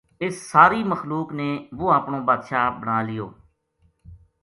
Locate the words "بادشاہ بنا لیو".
2.27-3.27